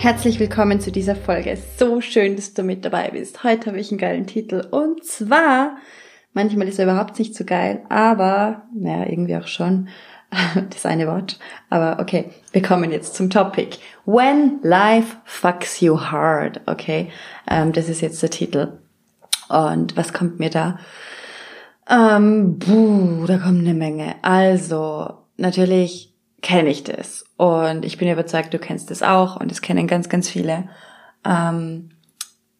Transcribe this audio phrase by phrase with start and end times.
[0.00, 1.58] Herzlich willkommen zu dieser Folge.
[1.76, 3.42] So schön, dass du mit dabei bist.
[3.42, 5.76] Heute habe ich einen geilen Titel und zwar,
[6.32, 9.88] manchmal ist er überhaupt nicht so geil, aber, naja, irgendwie auch schon,
[10.70, 11.40] das eine Wort.
[11.68, 13.78] Aber okay, wir kommen jetzt zum Topic.
[14.06, 17.10] When life fucks you hard, okay?
[17.50, 18.78] Ähm, das ist jetzt der Titel.
[19.48, 20.78] Und was kommt mir da?
[21.90, 24.14] Ähm, buh, da kommt eine Menge.
[24.22, 27.27] Also, natürlich kenne ich das.
[27.38, 30.68] Und ich bin überzeugt, du kennst das auch und es kennen ganz, ganz viele.
[31.24, 31.90] Ähm,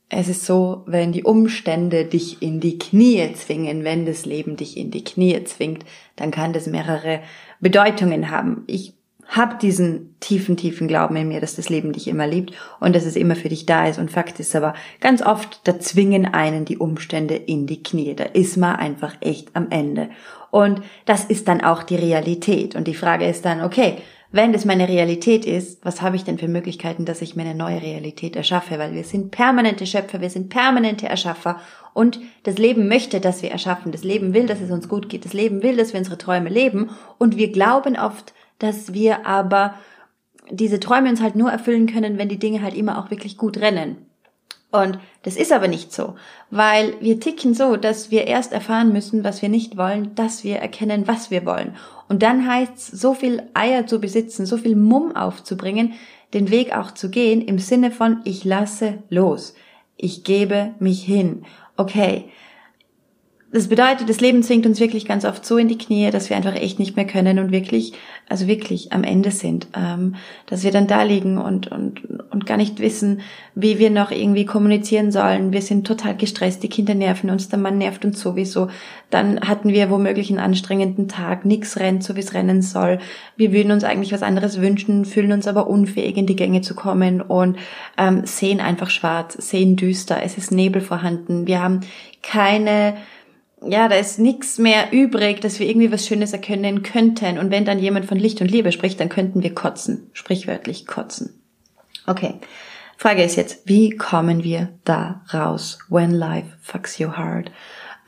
[0.08, 4.76] es ist so, wenn die Umstände dich in die Knie zwingen, wenn das Leben dich
[4.76, 5.84] in die Knie zwingt,
[6.14, 7.20] dann kann das mehrere
[7.58, 8.62] Bedeutungen haben.
[8.68, 8.94] Ich
[9.26, 13.04] habe diesen tiefen, tiefen Glauben in mir, dass das Leben dich immer liebt und dass
[13.04, 13.98] es immer für dich da ist.
[13.98, 18.14] Und Fakt ist aber, ganz oft, da zwingen einen die Umstände in die Knie.
[18.14, 20.08] Da ist man einfach echt am Ende.
[20.52, 22.76] Und das ist dann auch die Realität.
[22.76, 23.96] Und die Frage ist dann, okay,
[24.30, 27.54] wenn das meine Realität ist, was habe ich denn für Möglichkeiten, dass ich mir eine
[27.54, 28.78] neue Realität erschaffe?
[28.78, 31.60] Weil wir sind permanente Schöpfer, wir sind permanente Erschaffer
[31.94, 33.90] und das Leben möchte, dass wir erschaffen.
[33.90, 35.24] Das Leben will, dass es uns gut geht.
[35.24, 39.74] Das Leben will, dass wir unsere Träume leben und wir glauben oft, dass wir aber
[40.50, 43.58] diese Träume uns halt nur erfüllen können, wenn die Dinge halt immer auch wirklich gut
[43.58, 44.07] rennen.
[44.70, 46.16] Und das ist aber nicht so,
[46.50, 50.56] weil wir ticken so, dass wir erst erfahren müssen, was wir nicht wollen, dass wir
[50.56, 51.74] erkennen, was wir wollen.
[52.08, 55.94] Und dann heißt es, so viel Eier zu besitzen, so viel Mumm aufzubringen,
[56.34, 59.54] den Weg auch zu gehen, im Sinne von, ich lasse los,
[59.96, 61.46] ich gebe mich hin.
[61.76, 62.30] Okay,
[63.50, 66.36] das bedeutet, das Leben zwingt uns wirklich ganz oft so in die Knie, dass wir
[66.36, 67.94] einfach echt nicht mehr können und wirklich,
[68.28, 72.58] also wirklich am Ende sind, ähm, dass wir dann da liegen und, und, und gar
[72.58, 73.22] nicht wissen,
[73.54, 75.50] wie wir noch irgendwie kommunizieren sollen.
[75.50, 78.68] Wir sind total gestresst, die Kinder nerven uns, der Mann nervt uns sowieso.
[79.08, 82.98] Dann hatten wir womöglich einen anstrengenden Tag, nix rennt, so wie es rennen soll.
[83.38, 86.74] Wir würden uns eigentlich was anderes wünschen, fühlen uns aber unfähig, in die Gänge zu
[86.74, 87.56] kommen und
[87.96, 91.46] ähm, sehen einfach schwarz, sehen düster, es ist Nebel vorhanden.
[91.46, 91.80] Wir haben
[92.22, 92.94] keine
[93.66, 97.38] ja, da ist nichts mehr übrig, dass wir irgendwie was Schönes erkennen könnten.
[97.38, 100.10] Und wenn dann jemand von Licht und Liebe spricht, dann könnten wir kotzen.
[100.12, 101.42] Sprichwörtlich kotzen.
[102.06, 102.34] Okay.
[102.96, 105.78] Frage ist jetzt, wie kommen wir da raus?
[105.88, 107.50] When life fucks you hard.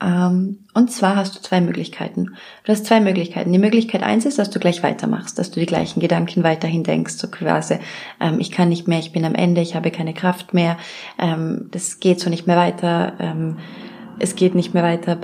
[0.01, 2.35] Ähm, und zwar hast du zwei Möglichkeiten.
[2.63, 3.53] Du hast zwei Möglichkeiten.
[3.53, 7.13] Die Möglichkeit eins ist, dass du gleich weitermachst, dass du die gleichen Gedanken weiterhin denkst,
[7.13, 7.77] so quasi,
[8.19, 10.77] ähm, ich kann nicht mehr, ich bin am Ende, ich habe keine Kraft mehr,
[11.19, 13.59] ähm, das geht so nicht mehr weiter, ähm,
[14.21, 15.17] es geht nicht mehr weiter,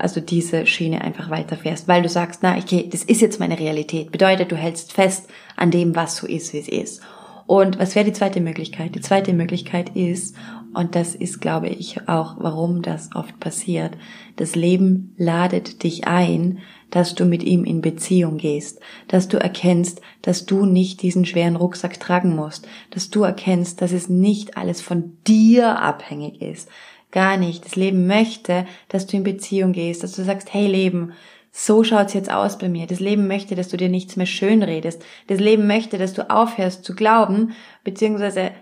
[0.00, 4.10] also diese Schiene einfach weiterfährst, weil du sagst, na, okay, das ist jetzt meine Realität.
[4.10, 7.02] Bedeutet, du hältst fest an dem, was so ist, wie es ist.
[7.46, 8.94] Und was wäre die zweite Möglichkeit?
[8.94, 10.36] Die zweite Möglichkeit ist,
[10.74, 13.92] und das ist, glaube ich, auch, warum das oft passiert,
[14.36, 16.58] das Leben ladet dich ein,
[16.90, 21.56] dass du mit ihm in Beziehung gehst, dass du erkennst, dass du nicht diesen schweren
[21.56, 26.68] Rucksack tragen musst, dass du erkennst, dass es nicht alles von dir abhängig ist,
[27.12, 27.64] Gar nicht.
[27.64, 31.12] Das Leben möchte, dass du in Beziehung gehst, dass du sagst, hey Leben,
[31.52, 32.86] so schaut's jetzt aus bei mir.
[32.86, 35.04] Das Leben möchte, dass du dir nichts mehr schön redest.
[35.26, 37.52] Das Leben möchte, dass du aufhörst zu glauben,
[37.84, 38.52] beziehungsweise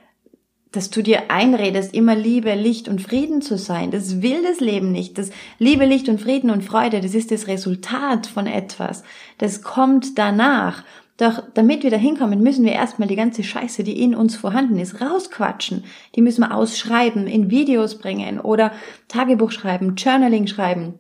[0.73, 3.91] dass du dir einredest, immer Liebe, Licht und Frieden zu sein.
[3.91, 5.19] Das will das Leben nicht.
[5.19, 9.03] Das Liebe, Licht und Frieden und Freude, das ist das Resultat von etwas.
[9.39, 10.85] Das kommt danach.
[11.21, 14.79] Doch damit wir da hinkommen, müssen wir erstmal die ganze Scheiße, die in uns vorhanden
[14.79, 15.85] ist, rausquatschen.
[16.15, 18.73] Die müssen wir ausschreiben, in Videos bringen oder
[19.09, 20.95] Tagebuch schreiben, Journaling schreiben,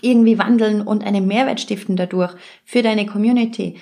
[0.00, 2.32] irgendwie wandeln und einen Mehrwert stiften dadurch
[2.64, 3.76] für deine Community.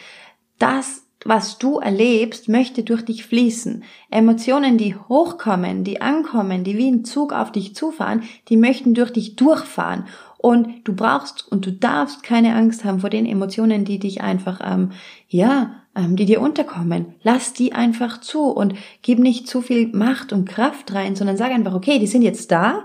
[0.59, 3.83] Das was du erlebst, möchte durch dich fließen.
[4.11, 9.13] Emotionen, die hochkommen, die ankommen, die wie ein Zug auf dich zufahren, die möchten durch
[9.13, 10.07] dich durchfahren.
[10.47, 14.61] Und du brauchst und du darfst keine Angst haben vor den Emotionen, die dich einfach,
[14.63, 14.93] ähm,
[15.27, 17.17] ja, ähm, die dir unterkommen.
[17.25, 21.51] Lass die einfach zu und gib nicht zu viel Macht und Kraft rein, sondern sag
[21.51, 22.85] einfach, okay, die sind jetzt da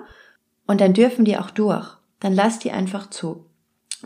[0.65, 1.87] und dann dürfen die auch durch.
[2.19, 3.45] Dann lass die einfach zu.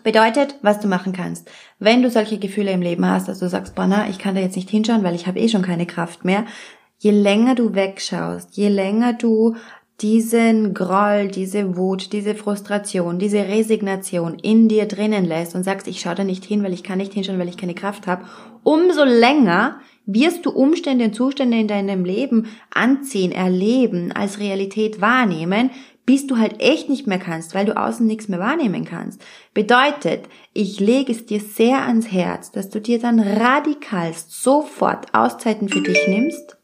[0.03, 1.49] Bedeutet, was du machen kannst.
[1.79, 4.41] Wenn du solche Gefühle im Leben hast, dass du sagst, boah, na, ich kann da
[4.41, 6.43] jetzt nicht hinschauen, weil ich habe eh schon keine Kraft mehr.
[6.97, 9.55] Je länger du wegschaust, je länger du
[10.01, 16.01] diesen Groll, diese Wut, diese Frustration, diese Resignation in dir drinnen lässt und sagst, ich
[16.01, 18.25] schaue da nicht hin, weil ich kann nicht hinschauen, weil ich keine Kraft habe,
[18.63, 25.71] umso länger wirst du Umstände und Zustände in deinem Leben anziehen, erleben, als Realität wahrnehmen,
[26.05, 29.23] bis du halt echt nicht mehr kannst, weil du außen nichts mehr wahrnehmen kannst.
[29.53, 35.69] Bedeutet, ich lege es dir sehr ans Herz, dass du dir dann radikalst sofort Auszeiten
[35.69, 36.57] für dich nimmst.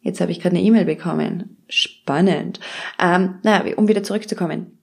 [0.00, 1.55] Jetzt habe ich gerade eine E-Mail bekommen.
[1.68, 2.60] Spannend.
[2.98, 4.76] Ähm, na, um wieder zurückzukommen.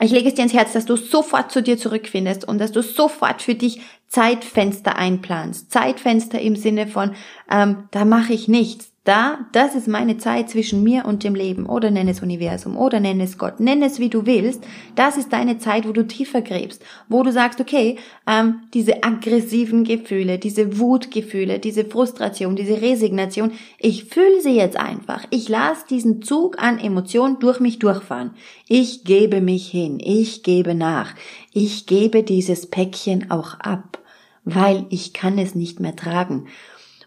[0.00, 2.82] Ich lege es dir ins Herz, dass du sofort zu dir zurückfindest und dass du
[2.82, 5.70] sofort für dich Zeitfenster einplanst.
[5.70, 7.14] Zeitfenster im Sinne von,
[7.50, 8.93] ähm, da mache ich nichts.
[9.04, 11.66] Da, das ist meine Zeit zwischen mir und dem Leben.
[11.66, 14.64] Oder nenn es Universum, oder nenn es Gott, nenn es wie du willst.
[14.94, 19.84] Das ist deine Zeit, wo du tiefer gräbst, wo du sagst, okay, ähm, diese aggressiven
[19.84, 25.26] Gefühle, diese Wutgefühle, diese Frustration, diese Resignation, ich fühle sie jetzt einfach.
[25.28, 28.30] Ich lasse diesen Zug an Emotionen durch mich durchfahren.
[28.68, 31.14] Ich gebe mich hin, ich gebe nach,
[31.52, 33.98] ich gebe dieses Päckchen auch ab,
[34.44, 36.46] weil ich kann es nicht mehr tragen.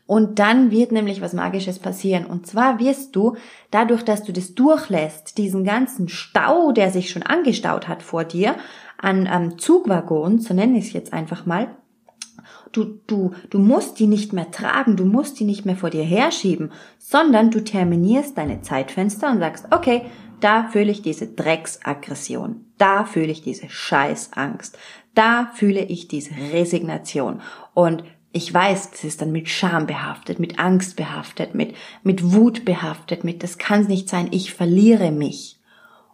[0.07, 2.25] Und dann wird nämlich was Magisches passieren.
[2.25, 3.35] Und zwar wirst du,
[3.71, 8.55] dadurch, dass du das durchlässt, diesen ganzen Stau, der sich schon angestaut hat vor dir,
[8.97, 11.67] an ähm, Zugwaggons, so nenne ich es jetzt einfach mal,
[12.71, 16.03] du, du, du musst die nicht mehr tragen, du musst die nicht mehr vor dir
[16.03, 20.03] herschieben, sondern du terminierst deine Zeitfenster und sagst, okay,
[20.39, 24.77] da fühle ich diese Drecksaggression, da fühle ich diese Scheißangst,
[25.15, 27.41] da fühle ich diese Resignation
[27.73, 32.65] und ich weiß, das ist dann mit Scham behaftet, mit Angst behaftet, mit, mit Wut
[32.65, 35.57] behaftet, mit das kann nicht sein, ich verliere mich.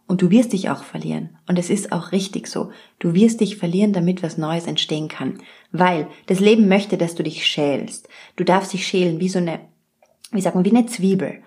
[0.06, 1.38] Und du wirst dich auch verlieren.
[1.48, 2.70] Und es ist auch richtig so.
[2.98, 5.38] Du wirst dich verlieren, damit was Neues entstehen kann.
[5.72, 8.08] Weil das Leben möchte, dass du dich schälst.
[8.36, 9.60] Du darfst dich schälen wie so eine,
[10.30, 11.42] wie sagt man, wie eine Zwiebel.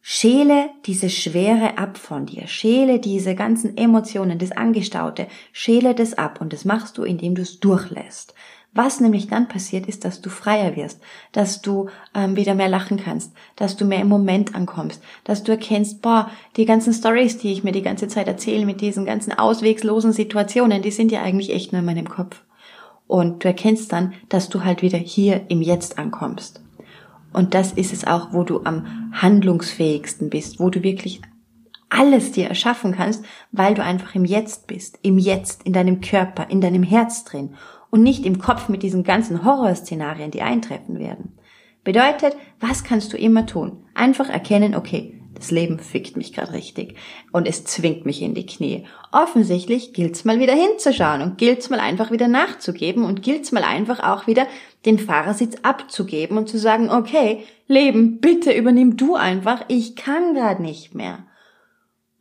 [0.00, 2.46] Schäle diese Schwere ab von dir.
[2.46, 5.26] Schäle diese ganzen Emotionen, das Angestaute.
[5.52, 6.40] Schäle das ab.
[6.40, 8.32] Und das machst du, indem du es durchlässt.
[8.76, 11.00] Was nämlich dann passiert, ist, dass du freier wirst,
[11.32, 15.52] dass du ähm, wieder mehr lachen kannst, dass du mehr im Moment ankommst, dass du
[15.52, 19.32] erkennst, boah, die ganzen Stories, die ich mir die ganze Zeit erzähle mit diesen ganzen
[19.32, 22.42] auswegslosen Situationen, die sind ja eigentlich echt nur in meinem Kopf.
[23.06, 26.60] Und du erkennst dann, dass du halt wieder hier im Jetzt ankommst.
[27.32, 31.22] Und das ist es auch, wo du am handlungsfähigsten bist, wo du wirklich
[31.88, 36.50] alles dir erschaffen kannst, weil du einfach im Jetzt bist, im Jetzt, in deinem Körper,
[36.50, 37.54] in deinem Herz drin
[37.96, 41.32] und nicht im Kopf mit diesen ganzen Horrorszenarien, die eintreffen werden.
[41.82, 43.86] Bedeutet, was kannst du immer tun?
[43.94, 46.96] Einfach erkennen, okay, das Leben fickt mich gerade richtig
[47.32, 48.84] und es zwingt mich in die Knie.
[49.12, 54.00] Offensichtlich gilt's mal wieder hinzuschauen und gilt's mal einfach wieder nachzugeben und gilt's mal einfach
[54.00, 54.46] auch wieder
[54.84, 60.60] den Fahrersitz abzugeben und zu sagen, okay, Leben, bitte übernimm du einfach, ich kann gerade
[60.60, 61.25] nicht mehr.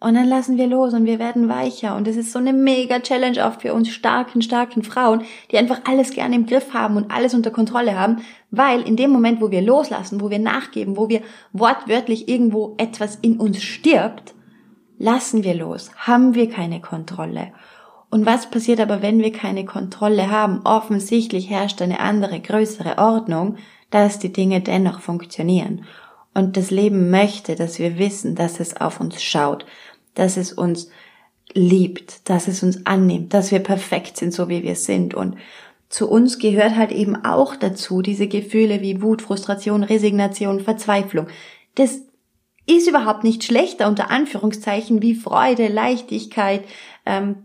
[0.06, 1.96] Und dann lassen wir los und wir werden weicher.
[1.96, 5.82] Und es ist so eine mega Challenge auch für uns starken, starken Frauen, die einfach
[5.86, 8.18] alles gerne im Griff haben und alles unter Kontrolle haben,
[8.52, 11.22] weil in dem Moment, wo wir loslassen, wo wir nachgeben, wo wir
[11.54, 14.36] wortwörtlich irgendwo etwas in uns stirbt,
[15.00, 17.48] lassen wir los, haben wir keine Kontrolle.
[18.12, 20.62] Und was passiert aber, wenn wir keine Kontrolle haben?
[20.66, 23.56] Offensichtlich herrscht eine andere, größere Ordnung,
[23.90, 25.84] dass die Dinge dennoch funktionieren.
[26.36, 29.66] Und das Leben möchte, dass wir wissen, dass es auf uns schaut,
[30.16, 30.90] dass es uns
[31.54, 35.14] liebt, dass es uns annimmt, dass wir perfekt sind, so wie wir sind.
[35.14, 35.38] Und
[35.90, 41.28] zu uns gehört halt eben auch dazu diese Gefühle wie Wut, Frustration, Resignation, Verzweiflung.
[41.76, 42.00] Das
[42.66, 46.64] ist überhaupt nicht schlechter unter Anführungszeichen wie Freude, Leichtigkeit,
[47.06, 47.45] ähm,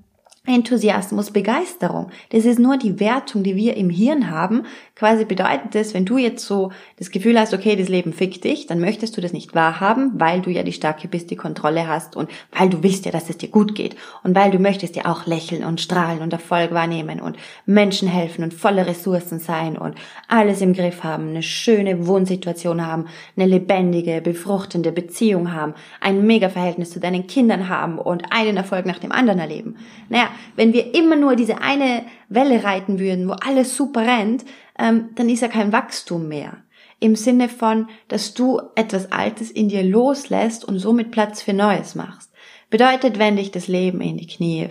[0.54, 2.10] Enthusiasmus, Begeisterung.
[2.30, 4.66] Das ist nur die Wertung, die wir im Hirn haben.
[4.94, 8.66] Quasi bedeutet das, wenn du jetzt so das Gefühl hast, okay, das Leben fickt dich,
[8.66, 12.16] dann möchtest du das nicht wahrhaben, weil du ja die Starke bist, die Kontrolle hast
[12.16, 15.06] und weil du willst ja, dass es dir gut geht und weil du möchtest ja
[15.06, 19.94] auch lächeln und strahlen und Erfolg wahrnehmen und Menschen helfen und volle Ressourcen sein und
[20.28, 26.48] alles im Griff haben, eine schöne Wohnsituation haben, eine lebendige, befruchtende Beziehung haben, ein mega
[26.48, 29.76] Verhältnis zu deinen Kindern haben und einen Erfolg nach dem anderen erleben.
[30.08, 34.44] Naja, wenn wir immer nur diese eine Welle reiten würden, wo alles super rennt,
[34.78, 36.58] ähm, dann ist ja kein Wachstum mehr.
[36.98, 41.94] Im Sinne von, dass du etwas Altes in dir loslässt und somit Platz für Neues
[41.94, 42.30] machst.
[42.68, 44.68] Bedeutet, wenn dich das Leben in die Knie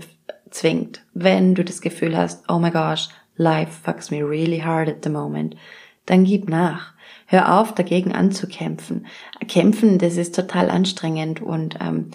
[0.52, 5.04] zwingt, wenn du das Gefühl hast, oh my gosh, life fucks me really hard at
[5.04, 5.56] the moment,
[6.06, 6.94] dann gib nach.
[7.26, 9.06] Hör auf, dagegen anzukämpfen.
[9.48, 12.12] Kämpfen, das ist total anstrengend und ähm,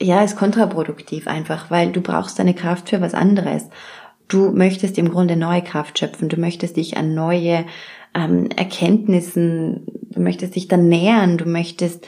[0.00, 3.68] ja, ist kontraproduktiv einfach, weil du brauchst deine Kraft für was anderes.
[4.28, 7.64] Du möchtest im Grunde neue Kraft schöpfen, du möchtest dich an neue
[8.14, 12.06] ähm, Erkenntnissen, du möchtest dich dann nähern, du möchtest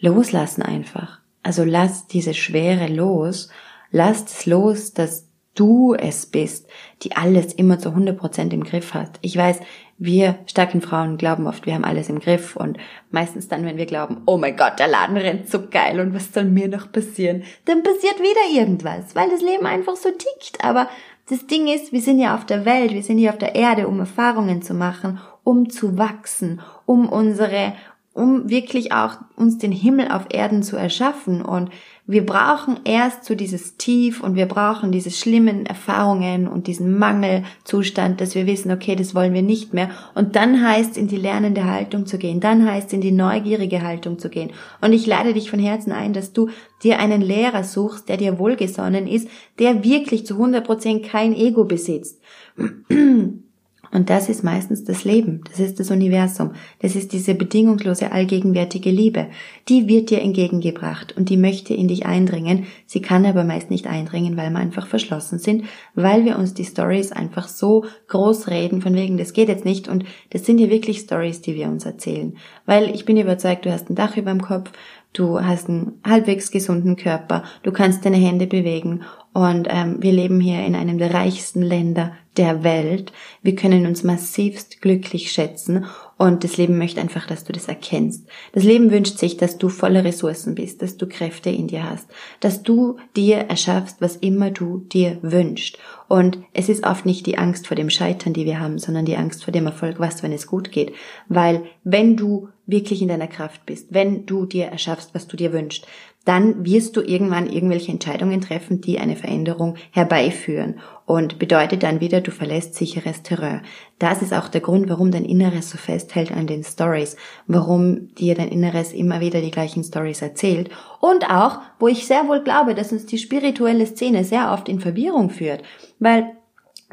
[0.00, 1.20] loslassen einfach.
[1.42, 3.50] Also lass diese Schwere los,
[3.90, 6.68] lass es los, dass du es bist,
[7.02, 9.18] die alles immer zu 100% im Griff hat.
[9.20, 9.60] Ich weiß,
[10.00, 12.78] wir starken Frauen glauben oft, wir haben alles im Griff und
[13.10, 16.32] meistens dann, wenn wir glauben, oh mein Gott, der Laden rennt so geil und was
[16.32, 20.64] soll mir noch passieren, dann passiert wieder irgendwas, weil das Leben einfach so tickt.
[20.64, 20.88] Aber
[21.28, 23.88] das Ding ist, wir sind ja auf der Welt, wir sind hier auf der Erde,
[23.88, 27.74] um Erfahrungen zu machen, um zu wachsen, um unsere,
[28.12, 31.70] um wirklich auch uns den Himmel auf Erden zu erschaffen und
[32.10, 38.20] wir brauchen erst so dieses Tief und wir brauchen diese schlimmen Erfahrungen und diesen Mangelzustand,
[38.20, 39.90] dass wir wissen, okay, das wollen wir nicht mehr.
[40.16, 42.40] Und dann heißt in die lernende Haltung zu gehen.
[42.40, 44.50] Dann heißt in die neugierige Haltung zu gehen.
[44.80, 46.48] Und ich lade dich von Herzen ein, dass du
[46.82, 49.28] dir einen Lehrer suchst, der dir wohlgesonnen ist,
[49.60, 52.20] der wirklich zu 100 Prozent kein Ego besitzt.
[53.92, 58.90] Und das ist meistens das Leben, das ist das Universum, das ist diese bedingungslose allgegenwärtige
[58.90, 59.26] Liebe.
[59.68, 62.66] Die wird dir entgegengebracht und die möchte in dich eindringen.
[62.86, 66.64] Sie kann aber meist nicht eindringen, weil wir einfach verschlossen sind, weil wir uns die
[66.64, 69.88] Stories einfach so groß reden, von wegen, das geht jetzt nicht.
[69.88, 72.36] Und das sind ja wirklich Stories, die wir uns erzählen.
[72.66, 74.70] Weil ich bin überzeugt, du hast ein Dach über dem Kopf,
[75.12, 80.40] du hast einen halbwegs gesunden Körper, du kannst deine Hände bewegen und ähm, wir leben
[80.40, 83.12] hier in einem der reichsten Länder der Welt.
[83.42, 88.26] Wir können uns massivst glücklich schätzen und das Leben möchte einfach, dass du das erkennst.
[88.52, 92.08] Das Leben wünscht sich, dass du voller Ressourcen bist, dass du Kräfte in dir hast,
[92.40, 95.78] dass du dir erschaffst, was immer du dir wünschst.
[96.08, 99.16] Und es ist oft nicht die Angst vor dem Scheitern, die wir haben, sondern die
[99.16, 100.92] Angst vor dem Erfolg, was, wenn es gut geht.
[101.28, 105.52] Weil wenn du wirklich in deiner Kraft bist, wenn du dir erschaffst, was du dir
[105.52, 105.86] wünschst,
[106.30, 112.20] dann wirst du irgendwann irgendwelche Entscheidungen treffen, die eine Veränderung herbeiführen und bedeutet dann wieder,
[112.20, 113.62] du verlässt sicheres Terrain.
[113.98, 117.16] Das ist auch der Grund, warum dein Inneres so festhält an den Stories,
[117.48, 120.70] warum dir dein Inneres immer wieder die gleichen Stories erzählt
[121.00, 124.78] und auch, wo ich sehr wohl glaube, dass uns die spirituelle Szene sehr oft in
[124.78, 125.64] Verwirrung führt,
[125.98, 126.30] weil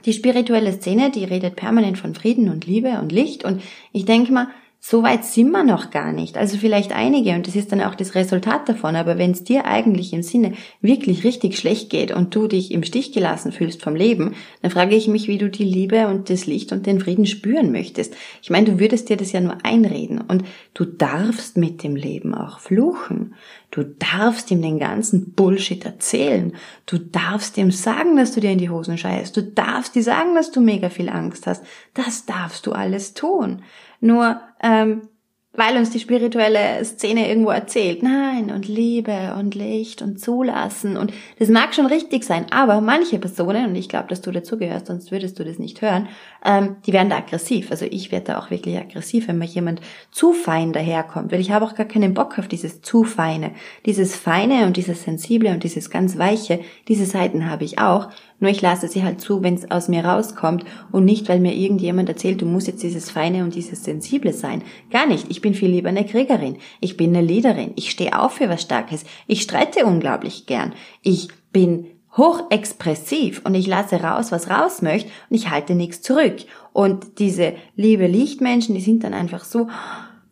[0.03, 4.31] die spirituelle Szene, die redet permanent von Frieden und Liebe und Licht und ich denke
[4.31, 4.47] mal,
[4.89, 6.37] so weit sind wir noch gar nicht.
[6.37, 8.95] Also vielleicht einige und das ist dann auch das Resultat davon.
[8.95, 12.83] Aber wenn es dir eigentlich im Sinne wirklich richtig schlecht geht und du dich im
[12.83, 16.45] Stich gelassen fühlst vom Leben, dann frage ich mich, wie du die Liebe und das
[16.45, 18.15] Licht und den Frieden spüren möchtest.
[18.41, 22.33] Ich meine, du würdest dir das ja nur einreden und du darfst mit dem Leben
[22.33, 23.35] auch fluchen.
[23.71, 26.53] Du darfst ihm den ganzen Bullshit erzählen.
[26.85, 29.35] Du darfst ihm sagen, dass du dir in die Hosen scheißt.
[29.35, 31.61] Du darfst dir sagen, dass du mega viel Angst hast.
[31.93, 33.63] Das darfst du alles tun.
[33.99, 35.09] Nur ähm,
[35.57, 41.11] weil uns die spirituelle Szene irgendwo erzählt, nein, und Liebe und Licht und Zulassen und
[41.39, 45.11] das mag schon richtig sein, aber manche Personen, und ich glaube, dass du dazugehörst, sonst
[45.11, 46.07] würdest du das nicht hören,
[46.45, 47.71] ähm, die werden da aggressiv.
[47.71, 51.51] Also ich werde da auch wirklich aggressiv, wenn mir jemand zu fein daherkommt, weil ich
[51.51, 53.51] habe auch gar keinen Bock auf dieses zu feine.
[53.85, 58.09] Dieses feine und dieses sensible und dieses ganz weiche, diese Seiten habe ich auch,
[58.39, 61.55] nur ich lasse sie halt zu, wenn es aus mir rauskommt und nicht, weil mir
[61.55, 64.61] irgendjemand erzählt, du musst jetzt dieses Feine und dieses Sensible sein.
[64.91, 65.25] Gar nicht.
[65.29, 66.57] Ich bin viel lieber eine Kriegerin.
[66.79, 67.73] Ich bin eine Leaderin.
[67.75, 69.05] Ich stehe auf für was Starkes.
[69.27, 70.73] Ich streite unglaublich gern.
[71.01, 76.37] Ich bin hochexpressiv und ich lasse raus, was raus möchte und ich halte nichts zurück.
[76.73, 79.67] Und diese liebe Lichtmenschen, die sind dann einfach so,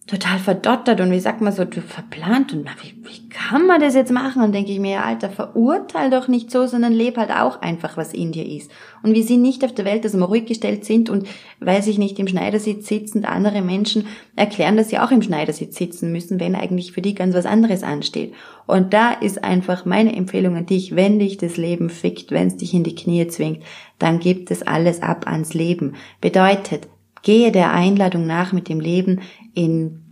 [0.07, 3.95] total verdottert und wie sagt man so, du verplant und wie, wie kann man das
[3.95, 4.43] jetzt machen?
[4.43, 8.13] Und denke ich mir, Alter, verurteil doch nicht so, sondern leb halt auch einfach, was
[8.13, 8.69] in dir ist.
[9.01, 11.27] Und wir sind nicht auf der Welt, dass wir ruhig gestellt sind und,
[11.59, 16.12] weil sich nicht im Schneidersitz sitzen, andere Menschen erklären, dass sie auch im Schneidersitz sitzen
[16.12, 18.35] müssen, wenn eigentlich für die ganz was anderes ansteht.
[18.67, 22.57] Und da ist einfach meine Empfehlung an dich, wenn dich das Leben fickt, wenn es
[22.57, 23.63] dich in die Knie zwingt,
[23.97, 25.95] dann gibt es alles ab ans Leben.
[26.21, 26.88] Bedeutet,
[27.25, 29.22] Gehe der Einladung nach, mit dem Leben
[29.55, 30.03] in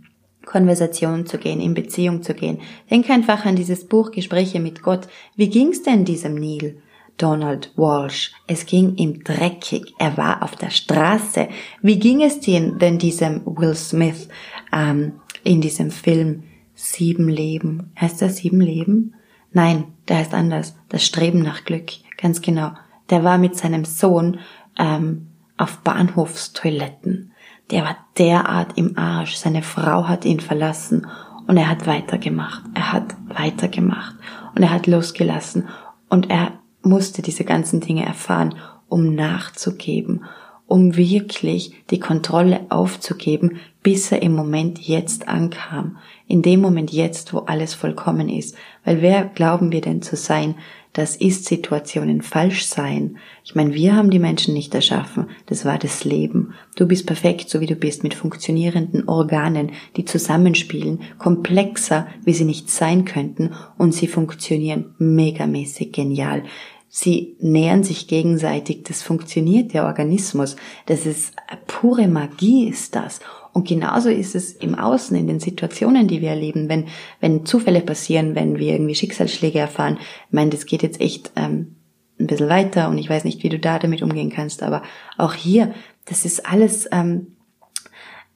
[0.44, 2.58] Konversation zu gehen, in Beziehung zu gehen.
[2.90, 5.06] Denk einfach an dieses Buch Gespräche mit Gott.
[5.36, 6.82] Wie ging's denn diesem Neil?
[7.16, 8.32] Donald Walsh.
[8.48, 9.94] Es ging ihm dreckig.
[9.98, 11.46] Er war auf der Straße.
[11.80, 14.28] Wie ging es denn diesem Will Smith
[14.72, 16.42] ähm, in diesem Film
[16.74, 17.92] Sieben Leben?
[18.00, 19.14] Heißt das Sieben Leben?
[19.52, 20.74] Nein, der heißt anders.
[20.88, 21.92] Das Streben nach Glück.
[22.16, 22.72] Ganz genau.
[23.08, 24.40] Der war mit seinem Sohn
[24.76, 27.32] ähm, auf Bahnhofstoiletten.
[27.70, 29.36] Der war derart im Arsch.
[29.36, 31.06] Seine Frau hat ihn verlassen
[31.46, 32.62] und er hat weitergemacht.
[32.74, 34.16] Er hat weitergemacht
[34.54, 35.68] und er hat losgelassen
[36.08, 38.54] und er musste diese ganzen Dinge erfahren,
[38.88, 40.24] um nachzugeben,
[40.66, 45.98] um wirklich die Kontrolle aufzugeben, bis er im Moment jetzt ankam.
[46.26, 48.56] In dem Moment jetzt, wo alles vollkommen ist.
[48.84, 50.54] Weil wer glauben wir denn zu sein,
[50.94, 53.18] dass Ist-Situationen falsch seien?
[53.44, 55.26] Ich meine, wir haben die Menschen nicht erschaffen.
[55.46, 56.54] Das war das Leben.
[56.76, 62.46] Du bist perfekt, so wie du bist, mit funktionierenden Organen, die zusammenspielen, komplexer, wie sie
[62.46, 66.44] nicht sein könnten, und sie funktionieren megamäßig genial.
[66.88, 68.84] Sie nähern sich gegenseitig.
[68.84, 70.54] Das funktioniert, der Organismus.
[70.86, 71.34] Das ist
[71.66, 73.18] pure Magie ist das.
[73.54, 76.88] Und genauso ist es im Außen, in den Situationen, die wir erleben, wenn,
[77.20, 79.96] wenn Zufälle passieren, wenn wir irgendwie Schicksalsschläge erfahren.
[80.26, 81.76] Ich meine, das geht jetzt echt ähm,
[82.18, 84.82] ein bisschen weiter und ich weiß nicht, wie du da damit umgehen kannst, aber
[85.16, 85.72] auch hier,
[86.04, 87.33] das ist alles ähm,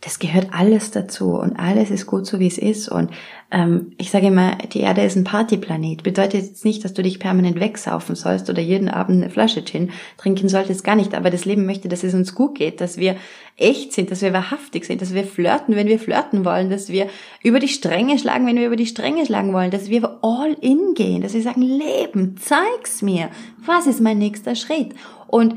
[0.00, 2.88] das gehört alles dazu und alles ist gut so, wie es ist.
[2.88, 3.11] Und
[3.50, 6.05] ähm, ich sage immer, die Erde ist ein Partyplanet.
[6.05, 9.90] Bedeutet jetzt nicht, dass du dich permanent wegsaufen sollst oder jeden Abend eine Flasche Gin
[10.17, 11.14] trinken solltest, gar nicht.
[11.14, 13.17] Aber das Leben möchte, dass es uns gut geht, dass wir
[13.57, 17.09] echt sind, dass wir wahrhaftig sind, dass wir flirten, wenn wir flirten wollen, dass wir
[17.43, 20.95] über die Stränge schlagen, wenn wir über die Stränge schlagen wollen, dass wir all in
[20.95, 23.31] gehen, dass wir sagen, Leben, zeig's mir.
[23.67, 24.95] Was ist mein nächster Schritt?
[25.26, 25.57] Und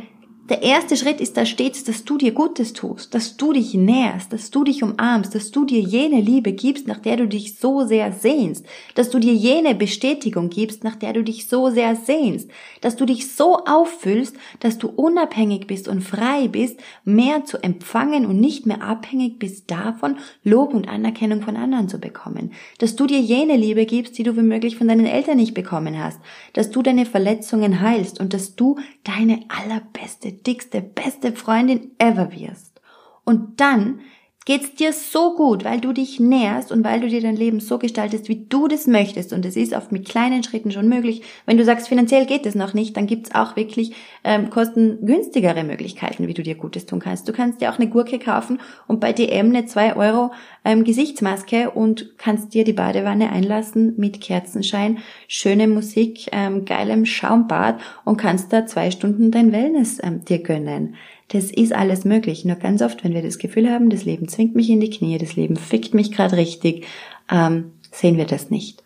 [0.51, 4.34] der erste Schritt ist da stets, dass du dir Gutes tust, dass du dich nährst,
[4.34, 7.86] dass du dich umarmst, dass du dir jene Liebe gibst, nach der du dich so
[7.86, 8.65] sehr sehnst,
[8.96, 12.50] dass du dir jene Bestätigung gibst, nach der du dich so sehr sehnst,
[12.81, 18.25] dass du dich so auffüllst, dass du unabhängig bist und frei bist, mehr zu empfangen
[18.25, 23.08] und nicht mehr abhängig bist davon, Lob und Anerkennung von anderen zu bekommen, dass du
[23.08, 26.20] dir jene Liebe gibst, die du womöglich von deinen Eltern nicht bekommen hast,
[26.51, 32.82] dass du deine Verletzungen heilst und dass du deine allerbeste dickste, beste Freundin ever wirst.
[33.24, 34.02] Und dann
[34.46, 37.78] geht's dir so gut, weil du dich nährst und weil du dir dein Leben so
[37.78, 39.34] gestaltest, wie du das möchtest.
[39.34, 41.22] Und es ist oft mit kleinen Schritten schon möglich.
[41.46, 43.94] Wenn du sagst, finanziell geht es noch nicht, dann gibt's auch wirklich
[44.24, 47.28] ähm, kostengünstigere Möglichkeiten, wie du dir Gutes tun kannst.
[47.28, 50.32] Du kannst dir auch eine Gurke kaufen und bei DM eine 2 Euro
[50.66, 57.80] ähm, Gesichtsmaske und kannst dir die Badewanne einlassen mit Kerzenschein, schöne Musik, ähm, geilem Schaumbad
[58.06, 60.96] und kannst da zwei Stunden dein Wellness ähm, dir gönnen.
[61.31, 62.44] Das ist alles möglich.
[62.44, 65.17] Nur ganz oft, wenn wir das Gefühl haben, das Leben zwingt mich in die Knie,
[65.17, 66.85] das Leben fickt mich gerade richtig,
[67.31, 68.83] ähm, sehen wir das nicht.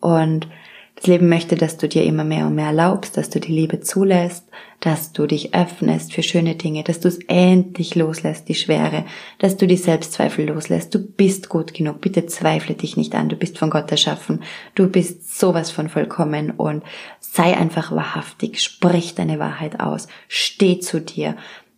[0.00, 0.46] Und
[0.96, 3.80] das Leben möchte, dass du dir immer mehr und mehr erlaubst, dass du die Liebe
[3.80, 4.46] zulässt,
[4.80, 9.04] dass du dich öffnest für schöne Dinge, dass du es endlich loslässt, die Schwere,
[9.38, 10.94] dass du die Selbstzweifel loslässt.
[10.94, 12.00] Du bist gut genug.
[12.00, 13.28] Bitte zweifle dich nicht an.
[13.28, 14.42] Du bist von Gott erschaffen.
[14.74, 16.82] Du bist sowas von vollkommen und
[17.20, 18.62] sei einfach wahrhaftig.
[18.62, 20.08] Sprich deine Wahrheit aus.
[20.28, 21.36] Steh zu dir.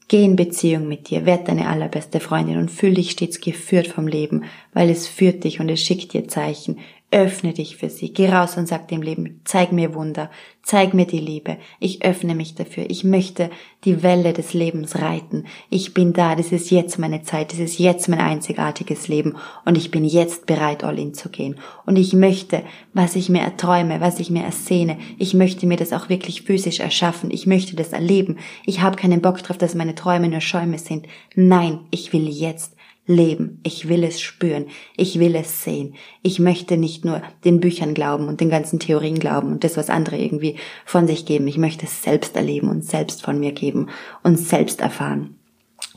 [0.08, 4.06] Geh in Beziehung mit dir, werd deine allerbeste Freundin und fühl dich stets geführt vom
[4.06, 6.78] Leben, weil es führt dich und es schickt dir Zeichen.
[7.10, 8.12] Öffne dich für sie.
[8.12, 10.30] Geh raus und sag dem Leben, zeig mir Wunder,
[10.62, 11.56] zeig mir die Liebe.
[11.80, 12.84] Ich öffne mich dafür.
[12.90, 13.48] Ich möchte
[13.84, 15.46] die Welle des Lebens reiten.
[15.70, 16.36] Ich bin da.
[16.36, 17.52] Das ist jetzt meine Zeit.
[17.52, 19.36] Das ist jetzt mein einzigartiges Leben.
[19.64, 21.56] Und ich bin jetzt bereit, all in zu gehen.
[21.86, 24.98] Und ich möchte, was ich mir erträume, was ich mir ersehne.
[25.16, 27.30] Ich möchte mir das auch wirklich physisch erschaffen.
[27.30, 28.36] Ich möchte das erleben.
[28.66, 31.06] Ich habe keinen Bock drauf, dass meine Träume nur Schäume sind.
[31.34, 32.74] Nein, ich will jetzt
[33.08, 33.58] leben.
[33.64, 34.66] Ich will es spüren.
[34.96, 35.94] Ich will es sehen.
[36.22, 39.90] Ich möchte nicht nur den Büchern glauben und den ganzen Theorien glauben und das, was
[39.90, 41.48] andere irgendwie von sich geben.
[41.48, 43.88] Ich möchte es selbst erleben und selbst von mir geben
[44.22, 45.34] und selbst erfahren.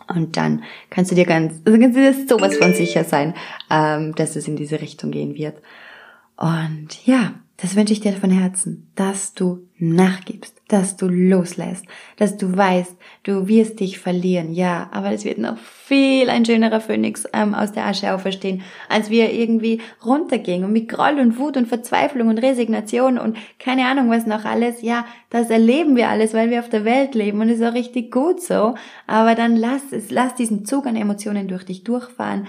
[0.07, 3.35] Und dann kannst du dir ganz, also kannst du dir sowas von sicher sein,
[3.69, 5.61] ähm, dass es in diese Richtung gehen wird.
[6.37, 11.85] Und ja, das wünsche ich dir von Herzen, dass du nachgibst, dass du loslässt,
[12.17, 16.81] dass du weißt, du wirst dich verlieren, ja, aber es wird noch viel ein schönerer
[16.81, 21.55] Phönix ähm, aus der Asche auferstehen, als wir irgendwie runtergehen und mit Groll und Wut
[21.55, 26.33] und Verzweiflung und Resignation und keine Ahnung was noch alles, ja, das erleben wir alles,
[26.33, 28.73] weil wir auf der Welt leben und ist auch richtig gut so,
[29.05, 32.47] aber dann lass es, lass diesen Zug an Emotionen durch dich durchfahren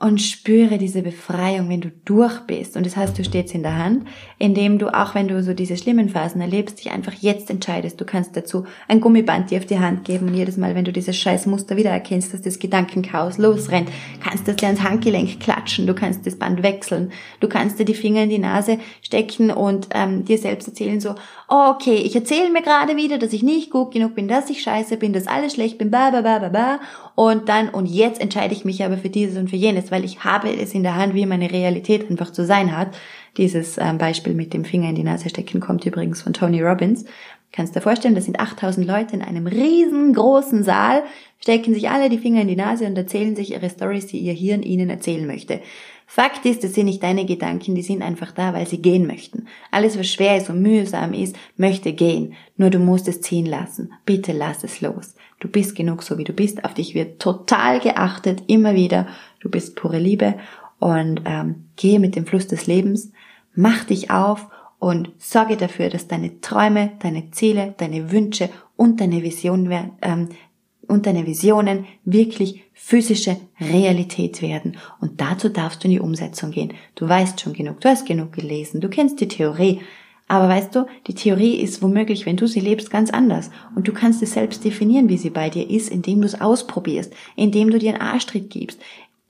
[0.00, 2.74] und spüre diese Befreiung, wenn du durch bist.
[2.74, 4.08] Und das heißt, du stehst in der Hand,
[4.38, 8.00] indem du, auch wenn du so diese schlimmen Phasen erlebst, dich einfach jetzt entscheidest.
[8.00, 10.92] Du kannst dazu ein Gummiband dir auf die Hand geben und jedes Mal, wenn du
[10.92, 13.90] dieses scheiß Muster wiedererkennst, dass das Gedankenchaos losrennt,
[14.24, 17.94] kannst du dir ans Handgelenk klatschen, du kannst das Band wechseln, du kannst dir die
[17.94, 21.14] Finger in die Nase stecken und ähm, dir selbst erzählen so,
[21.50, 24.96] okay, ich erzähle mir gerade wieder, dass ich nicht gut genug bin, dass ich scheiße
[24.96, 26.80] bin, dass alles schlecht bin, ba, ba, ba, ba, ba.
[27.16, 30.22] Und dann, und jetzt entscheide ich mich aber für dieses und für jenes, weil ich
[30.22, 32.96] habe es in der Hand, wie meine Realität einfach zu sein hat.
[33.36, 37.04] Dieses ähm, Beispiel mit dem Finger in die Nase stecken kommt übrigens von Tony Robbins.
[37.52, 41.02] Kannst dir vorstellen, das sind 8000 Leute in einem riesengroßen Saal,
[41.40, 44.34] stecken sich alle die Finger in die Nase und erzählen sich ihre Stories, die ihr
[44.34, 45.60] Hirn ihnen erzählen möchte.
[46.12, 49.46] Fakt ist, das sind nicht deine Gedanken, die sind einfach da, weil sie gehen möchten.
[49.70, 52.34] Alles, was schwer ist und mühsam ist, möchte gehen.
[52.56, 53.92] Nur du musst es ziehen lassen.
[54.06, 55.14] Bitte lass es los.
[55.38, 56.64] Du bist genug so, wie du bist.
[56.64, 59.06] Auf dich wird total geachtet, immer wieder.
[59.38, 60.34] du bist pure Liebe
[60.80, 63.12] und ähm, gehe mit dem Fluss des Lebens,
[63.54, 64.48] mach dich auf
[64.80, 70.30] und sorge dafür, dass deine Träume, deine Ziele, deine Wünsche und deine Visionen, ähm,
[70.90, 74.76] und deine Visionen wirklich physische Realität werden.
[75.00, 76.74] Und dazu darfst du in die Umsetzung gehen.
[76.96, 79.80] Du weißt schon genug, du hast genug gelesen, du kennst die Theorie.
[80.26, 83.50] Aber weißt du, die Theorie ist womöglich, wenn du sie lebst, ganz anders.
[83.74, 87.12] Und du kannst es selbst definieren, wie sie bei dir ist, indem du es ausprobierst,
[87.34, 88.80] indem du dir einen Arschtritt gibst.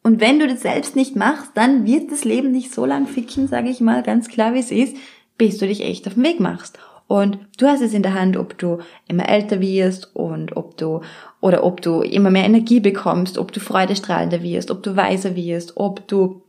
[0.03, 3.49] Und wenn du das selbst nicht machst, dann wird das Leben nicht so lang ficken,
[3.49, 4.97] sage ich mal ganz klar, wie es ist,
[5.37, 6.79] bis du dich echt auf den Weg machst.
[7.11, 11.01] Und du hast es in der Hand, ob du immer älter wirst und ob du,
[11.41, 15.77] oder ob du immer mehr Energie bekommst, ob du freudestrahlender wirst, ob du weiser wirst,
[15.77, 16.43] ob du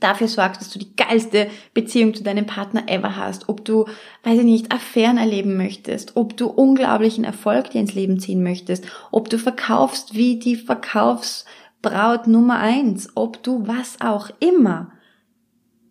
[0.00, 3.86] dafür sorgst, dass du die geilste Beziehung zu deinem Partner ever hast, ob du,
[4.22, 8.86] weiß ich nicht, Affären erleben möchtest, ob du unglaublichen Erfolg dir ins Leben ziehen möchtest,
[9.10, 14.92] ob du verkaufst wie die Verkaufsbraut Nummer eins, ob du was auch immer.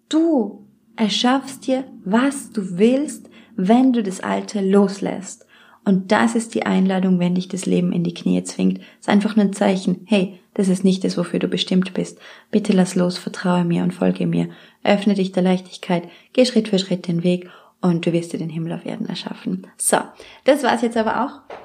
[0.09, 5.45] Du erschaffst dir, was du willst, wenn du das Alte loslässt.
[5.85, 8.79] Und das ist die Einladung, wenn dich das Leben in die Knie zwingt.
[8.99, 10.05] Ist einfach ein Zeichen.
[10.05, 12.19] Hey, das ist nicht das, wofür du bestimmt bist.
[12.51, 14.49] Bitte lass los, vertraue mir und folge mir.
[14.83, 17.49] Öffne dich der Leichtigkeit, geh Schritt für Schritt den Weg
[17.81, 19.67] und du wirst dir den Himmel auf Erden erschaffen.
[19.77, 19.97] So,
[20.45, 21.55] das war's jetzt aber auch.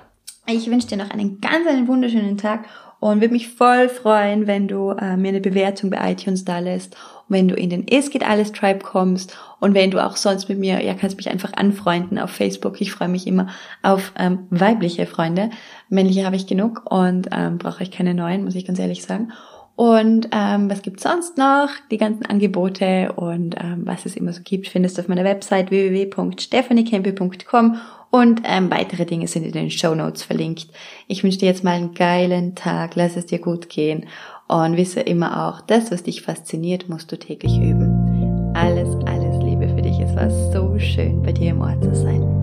[0.47, 2.65] Ich wünsche dir noch einen ganz, einen wunderschönen Tag
[3.01, 6.97] und würde mich voll freuen, wenn du äh, mir eine Bewertung bei iTunes da lässt
[7.29, 10.59] wenn du in den Es geht alles Tribe kommst und wenn du auch sonst mit
[10.59, 12.81] mir, ja, kannst mich einfach anfreunden auf Facebook.
[12.81, 13.49] Ich freue mich immer
[13.83, 15.51] auf ähm, weibliche Freunde.
[15.89, 19.33] Männliche habe ich genug und ähm, brauche ich keine neuen, muss ich ganz ehrlich sagen.
[19.75, 21.71] Und ähm, was gibt's sonst noch?
[21.93, 25.71] Die ganzen Angebote und ähm, was es immer so gibt, findest du auf meiner Website
[25.71, 27.77] www.stephaniecampi.com
[28.11, 30.67] und ähm, weitere Dinge sind in den Show Notes verlinkt.
[31.07, 34.07] Ich wünsche dir jetzt mal einen geilen Tag, lass es dir gut gehen
[34.49, 38.53] und wisse immer auch, das, was dich fasziniert, musst du täglich üben.
[38.57, 38.89] Alles,
[40.19, 42.38] war so schön, bei dir im Ort zu sein.